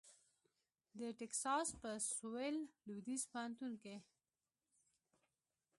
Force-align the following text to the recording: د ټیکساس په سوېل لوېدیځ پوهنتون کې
د 0.99 1.01
ټیکساس 1.19 1.67
په 1.81 1.89
سوېل 2.17 2.55
لوېدیځ 2.87 3.23
پوهنتون 3.31 3.73
کې 3.83 3.95